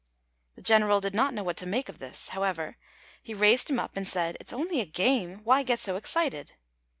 [0.55, 2.75] The general did not know what to make of this; however,
[3.21, 6.53] he raised him up, and said, "It's only a game: why get so excited?"